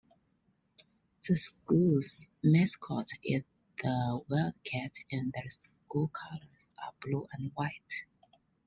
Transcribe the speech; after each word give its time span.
The 1.27 1.35
school's 1.35 2.27
mascot 2.41 3.09
is 3.23 3.43
the 3.77 4.19
wildcat 4.27 4.95
and 5.11 5.31
their 5.31 5.47
school 5.51 6.07
colors 6.07 6.73
are 6.83 6.91
blue 7.01 7.27
and 7.33 7.51
white. 7.53 8.07